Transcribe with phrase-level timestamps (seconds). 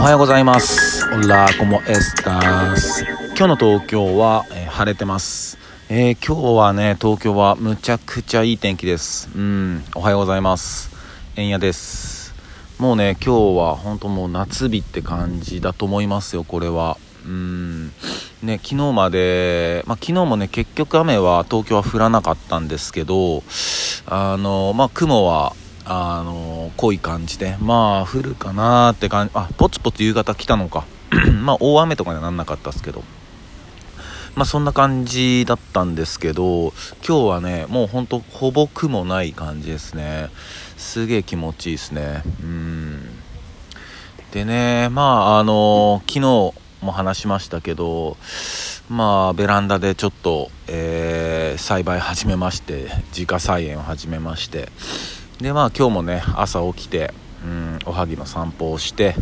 [0.00, 1.04] おはようございます。
[1.12, 3.04] オラコモエスタス。
[3.36, 5.58] 今日の東京は、えー、晴れてます。
[5.90, 9.28] えー、今日はね東京はむちゃくちゃいい天気です。
[9.36, 10.90] うんおはようございます。
[11.36, 12.32] えんやです。
[12.78, 16.96] もうね今日は本当もう夏日って感じだと思いますよこれは。
[17.26, 17.88] うん
[18.42, 23.42] ね昨日まで、まあ、昨日もね結局雨は東京は降らなかったんですけど
[24.06, 25.52] あのまあ雲は
[25.84, 27.56] あの濃い感じで。
[27.60, 29.32] まあ降るかなって感じ。
[29.34, 30.84] あポツポツ夕方来たのか。
[31.42, 33.02] まあ大雨とかにはなんなかったですけど。
[34.34, 36.72] まあそんな感じだったんですけど
[37.06, 40.30] 今日はねもうほんとほぼ雲ない感じですね。
[40.76, 42.22] すげえ気持ちいいですね。
[42.42, 43.00] うん。
[44.32, 48.16] でねまああの昨日も話しましたけど
[48.88, 54.68] まあベランダでちょっと、えー、栽培始めまして自家菜園を始めまして。
[55.40, 59.14] でまあ今日もね朝起きてうんおはぎの散歩をして、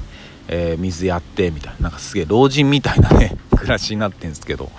[0.49, 4.71] えー、水やってみたいななんかすげえ老人みたいなね 暮らしになってんですけど、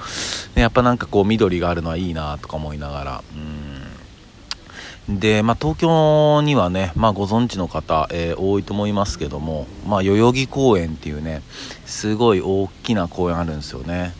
[0.55, 5.19] ね、やっぱなんかこう緑があるのはいいなとか思いながらうん。
[5.19, 11.41] で、まあ、東京にはね、まあ、ご存知の方、えー、多いと思いますけども、まあ、代々木公園っていうね
[11.85, 14.13] すごい大きな公園あるんですよね。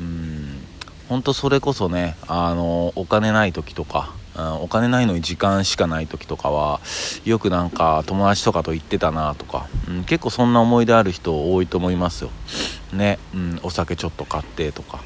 [0.00, 0.58] うん。
[1.08, 6.80] 本当それこそねあのお金ない時とかお金ないのに時間しかない時とかは
[7.24, 12.30] よくなんか友達とかと行ってたなとか、うん、結構そんな思い出ある人多いと思いますよ。
[12.92, 15.00] ね、うん、お酒ちょっと買ってとか。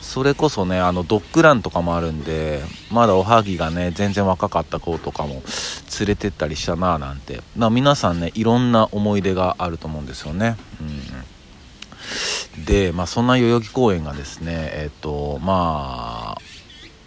[0.00, 5.42] それこそねあのドッグランとかもあるんでまだおはぎがね全然若かった子とかも
[6.00, 7.40] 連れてったりしたななんて。
[7.56, 10.56] ま皆さんねいろんな思い出があると思うんですよね。
[12.58, 12.64] うん。
[12.64, 16.42] でまあそんな代々木公園がですねえっ、とまあ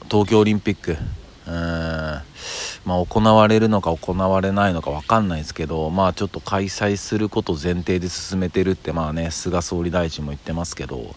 [0.09, 0.97] 東京オリンピック
[1.47, 2.21] うん。
[2.85, 11.16] まあ、行われるのか行われないのか分かんないですけど、まあ、ちょっと開催すること前提で進めてるってまあね菅総理大臣も言ってますけど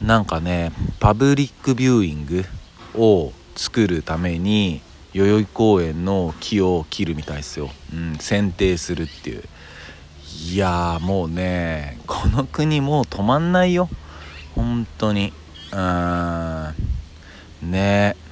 [0.00, 2.44] なんかねパブリックビューイング
[2.94, 4.80] を作るために
[5.12, 9.42] 代々木公園の木を切るみたいですよ、うん、剪定するっていう。
[10.52, 13.88] いやもうねこの国もう止まんないよ。
[14.54, 15.32] 本当に。
[15.72, 16.74] うん。
[17.62, 18.16] ね。
[18.20, 18.25] え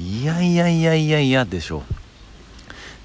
[0.00, 1.82] いやいやいやいやいやでしょ。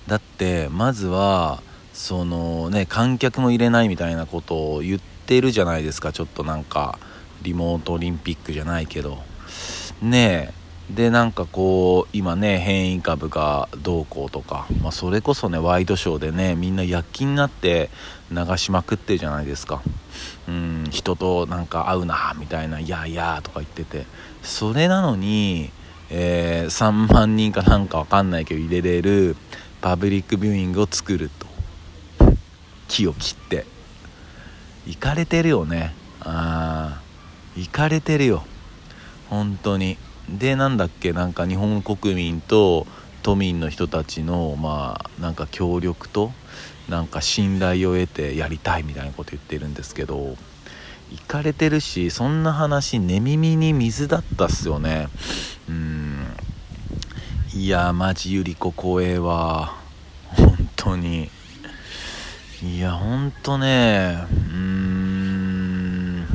[0.07, 6.13] だってまずはそのね観客も入れないみたいなことを言ってるじゃないですか。
[6.13, 6.99] ちょっとなんか
[7.41, 9.23] リモートオリンピックじゃないけど。
[10.01, 10.53] ね
[10.89, 10.93] え。
[10.93, 17.89] でなんかこう今ね変異株がどうこうとか、まあ、それこそねワイドショーでねみんな躍起になって
[18.29, 19.81] 流しまくってるじゃないですか。
[20.47, 24.05] うん人となんか会うなみたいな「いやいや」とか言ってて。
[24.43, 25.71] それなのに
[26.09, 29.36] えー、3万人かなんかわかんないけど入れれる
[29.81, 31.47] パブリックビューイングを作ると。
[32.88, 33.66] 木を切って。
[34.86, 35.94] 行かれてるよね。
[36.22, 37.02] ああ
[37.56, 38.44] 行かれてるよ。
[39.30, 39.97] 本当に。
[40.30, 42.88] でなんだっけなんか日本国民と
[43.24, 46.31] 都民の人たちのまあなんか協力と
[46.90, 50.35] なんか信頼を得てやりたいみたいなこと言ってるんですけど
[51.12, 55.08] 行かれてるしそんな話寝耳に水だったっすよね。
[55.70, 55.92] うん。
[57.56, 59.75] いやマジゆり子怖えわ。
[60.25, 61.30] 本当に。
[62.64, 66.25] いやほんとねうーん。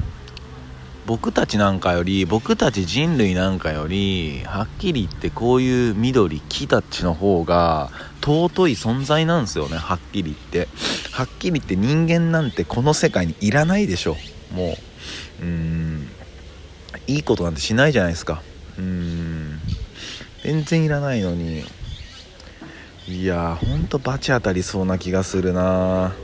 [1.07, 7.91] 僕たちなんかより僕たち人類なんかよりはっきり言ってこういう緑木たちの方が
[8.21, 10.69] 尊い存在なんですよねはっきり言って。
[11.11, 14.17] はっきり言って人間なんてこの世界にいらないでしょ。
[14.55, 14.77] も
[15.41, 16.09] ううん。
[17.09, 18.41] いいことなんてしないじゃないですか。
[18.79, 19.28] うん。
[20.49, 21.63] 全然いらないのに。
[23.07, 26.15] いやほんとバチ当たりそうな気がするな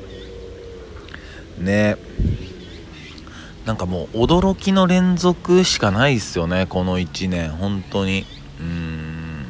[1.59, 1.99] ね。
[3.67, 7.51] なんかもう驚きの連続しかないっすよねこの1年。
[7.51, 8.25] 本当に。
[8.59, 9.45] うん。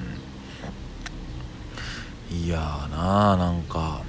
[2.33, 4.03] いやーなーなんか。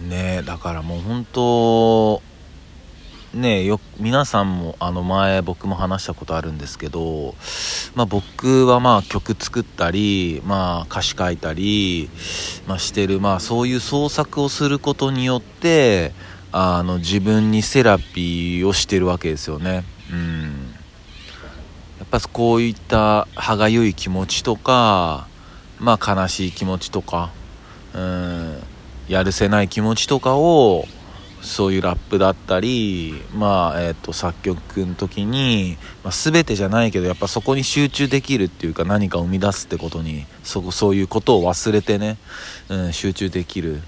[0.00, 0.08] うん。
[0.08, 2.22] ねだからもう本当
[3.36, 7.34] ねよ皆さんもあの前僕も話したことあるんですけど、
[7.94, 12.08] まあ、僕はまあ曲作ったり、まあ、歌詞書いたり、
[12.66, 16.12] まあ、してる、まあ、そういう創作をすることによって
[16.50, 19.84] あの自分にセラピーをしてるわけですよね。
[20.10, 20.74] うん
[21.98, 25.26] やっぱこういった歯がゆい気持ちとか、
[25.78, 27.30] まあ、悲しい気持ちとか、
[27.94, 28.62] うん、
[29.08, 30.86] やるせない気持ちとかを
[31.42, 42.18] そういうラップだったり、まあ、えっ、ー、と、作曲の時に、まあ、全てじゃないけど、やっぱそこに集中できるっていうか、何か生み出すってことに、そこ、そういうことを忘れてね、
[42.68, 43.80] うん、集中できる。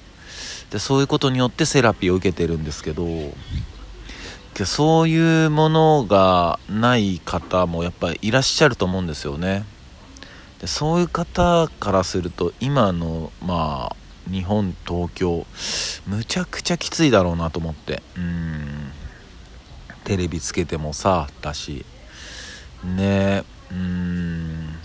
[0.71, 3.07] でそういうことによってセラピーを受けてるんですけど
[4.67, 9.65] そういうものがない方もやっぱりいらっしゃると思うんですよね
[10.61, 13.97] でそういう方からすると今のまあ
[14.31, 15.47] 日本東京。
[16.07, 18.03] むちゃくちゃきついだろうなと思って。
[18.17, 18.93] うん。
[20.05, 21.85] テレビつけてもさだし。
[22.85, 23.03] ね。
[23.03, 24.77] えうん。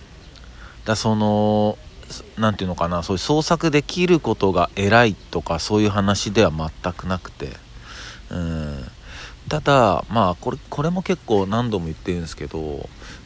[0.85, 1.77] だその
[2.37, 3.03] 何ていうのかな。
[3.03, 7.49] そういう創作できることが偉いとかそういう話では全くなくて。
[8.29, 8.91] うん。
[9.49, 12.59] ただまあこれこれも結構何度も言ってるんですけど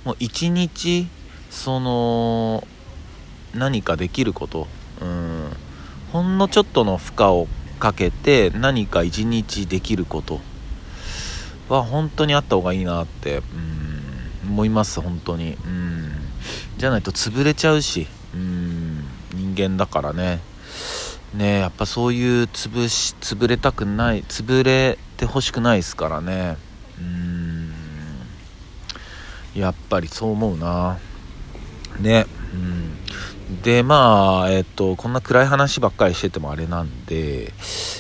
[0.04, 1.08] もう一日
[1.50, 2.68] その
[3.54, 4.68] 何かできること
[6.12, 7.48] ほんのちょっとの負荷を
[7.80, 10.40] かけて何か一日できること
[11.70, 13.98] は本当にあった方がいいなってうん
[14.50, 15.54] 思います本当に。
[15.54, 16.12] うん。
[16.78, 20.40] じゃないと潰れちゃうしうん人間だからね。
[21.34, 26.58] ねやっぱそういう潰し潰れたくない潰れてほしくないですからね。
[27.00, 27.74] うん。
[29.56, 30.98] やっぱりそう思うな。
[32.00, 32.26] ね。
[32.54, 33.07] うん。
[33.64, 37.54] でまあえっとこんな暗い話ばっかりしててもあれなんで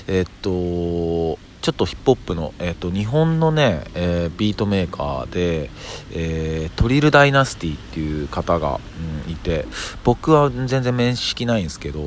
[0.07, 5.69] えっとちょっとヒップホップの、えーと、日本のね、えー、ビートメーカーで、
[6.13, 8.79] えー、トリルダイナスティっていう方が、
[9.25, 9.65] うん、いて
[10.05, 11.99] 僕は全然面識ないんですけど、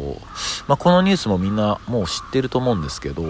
[0.66, 3.22] まあ、このニュースもみんなもう知ってると思うんですけど、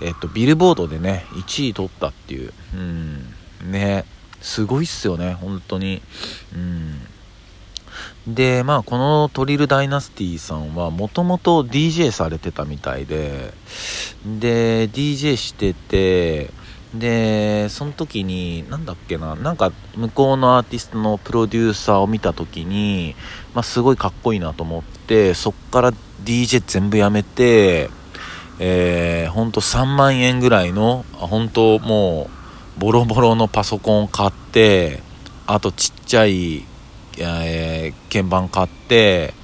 [0.00, 4.04] えーと、ビルボードでね1位取ったっていう、うん、ね
[4.40, 6.02] すごいっすよね本当に、
[6.54, 7.00] うん。
[8.26, 13.52] で、まあ、このトリルダイナスティさんはもともと DJ されてたみたいで、
[14.24, 16.50] で、DJ してて、
[16.94, 23.14] で、その時に、なんだっけな、なんか向こうのアーティストのプロデューサーを見た時に、
[23.52, 25.92] まあ、すごいかっこいいなと思って、そっから
[26.24, 27.90] DJ 全部やめて、
[28.58, 32.30] えー、ほんと3万円ぐらいの、本当も
[32.78, 35.02] う、ボロボロのパソコンを買って、
[35.46, 36.64] あとちっちゃい
[37.18, 39.34] えー、鍵盤買って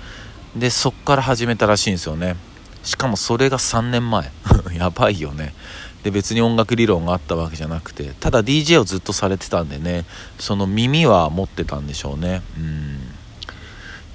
[0.57, 2.37] でそっから始めたらしいんですよね。
[2.83, 4.31] しかもそれが3年前。
[4.75, 5.55] やばいよね。
[6.03, 10.07] で別に音楽理論があったわけじゃなくてただ DJ をずっとされてたんでね
[10.39, 12.43] その耳は持ってたんでしょうね。
[12.57, 13.01] うん。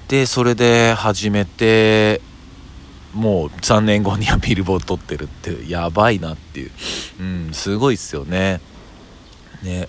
[0.07, 2.21] でそれで始めて
[3.13, 6.71] もう3年後にはビルボード取ってるってやばいなっていう。
[7.19, 8.59] うんすごいっすよね。
[9.63, 9.87] ね。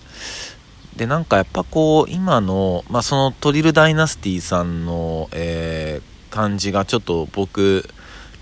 [0.97, 7.89] でなんかやっぱこう今の、まあ、そのトリルダイナスティさんの、えー、感じがちょっと僕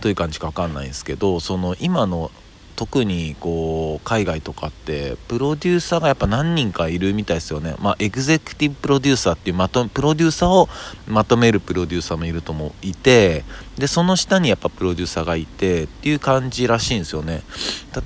[0.00, 2.30] どういう感じか分かんないんですけどその今の
[2.76, 10.68] 特にこう海外とかってプロデューサーがやっぱ何人かいるみたいですよね、まあ、エグゼクティブプロデューサーっていうまとプロデューサーを
[11.06, 13.44] まとめるプロデューサーもいるともいて
[13.78, 17.42] でその下にやっぱプロデューサーがいてっていう感じらしいんですよね。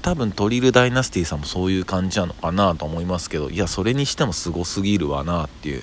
[0.02, 5.82] 多分トリルダイナスティさんもそういう感じなのかなと思いますけどいやそれにしてもすごすぎるわなっていう。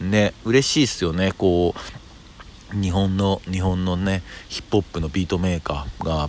[0.00, 1.32] ね嬉しいっすよね。
[1.32, 6.28] こう日本の日本のねヒップホップのビートメーカーが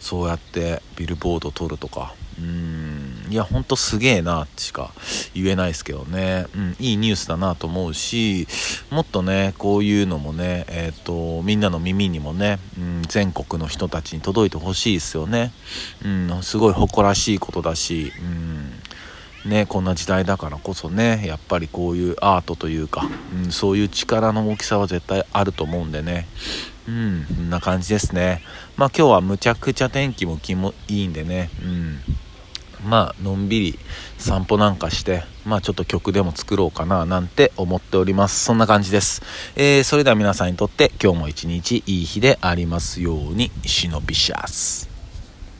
[0.00, 2.14] そうやってビルボード取るとか。
[2.38, 3.08] うん。
[3.30, 4.90] いやほんとすげえなってしか
[5.34, 8.46] 言えないですけどね、うん、いいニュースだなと思うし
[8.90, 15.52] もっとねこういうのもねえっ、ー、とみんなの耳にもね、うん、全国の人たちに届いてほしいですよね、
[16.04, 18.72] うん、すごい誇らしいことだし、うん。
[19.50, 23.08] ね、こんな時代だからこそねやっぱりこういうアートというか、
[23.44, 26.26] うん、そういう力の大きさは絶対あると思うんでね。
[26.88, 28.42] うん、こんな感じですね。
[28.78, 31.98] まあ今日はむちゃくちゃ天気も気もいいんでね、うん。
[32.88, 33.78] まあのんびり
[34.16, 38.42] 散歩なんかして、まあちょっと曲でも作ろうかななんて思っております。
[38.42, 39.20] そんな感じです。
[39.54, 44.87] えー、それでは皆さんにとって今日も一日いい日でありますように、忍びシャス。